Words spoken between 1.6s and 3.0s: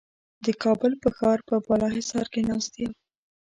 بالاحصار کې ناست یم.